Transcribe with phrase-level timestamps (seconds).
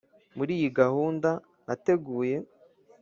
[0.37, 1.29] muri iyi gahunda
[1.65, 2.37] nateguye